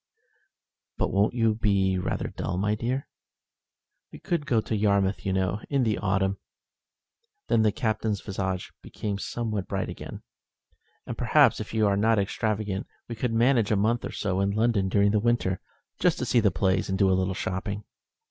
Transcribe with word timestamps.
"But 0.97 1.13
won't 1.13 1.35
you 1.35 1.53
be 1.53 1.99
rather 1.99 2.29
dull, 2.29 2.57
my 2.57 2.73
dear?" 2.73 3.07
"We 4.11 4.17
could 4.17 4.47
go 4.47 4.59
to 4.59 4.75
Yarmouth, 4.75 5.27
you 5.27 5.31
know, 5.31 5.61
in 5.69 5.83
the 5.83 5.99
autumn." 5.99 6.39
Then 7.49 7.61
the 7.61 7.71
Captain's 7.71 8.19
visage 8.19 8.71
became 8.81 9.19
somewhat 9.19 9.67
bright 9.67 9.89
again. 9.89 10.23
"And 11.05 11.19
perhaps, 11.19 11.59
if 11.59 11.71
you 11.75 11.85
are 11.85 11.97
not 11.97 12.17
extravagant, 12.17 12.87
we 13.07 13.13
could 13.13 13.31
manage 13.31 13.69
a 13.69 13.75
month 13.75 14.03
or 14.03 14.11
so 14.11 14.39
in 14.39 14.49
London 14.49 14.89
during 14.89 15.11
the 15.11 15.19
winter, 15.19 15.61
just 15.99 16.17
to 16.17 16.25
see 16.25 16.39
the 16.39 16.49
plays 16.49 16.89
and 16.89 16.97
do 16.97 17.07
a 17.11 17.13
little 17.13 17.35
shopping." 17.35 17.83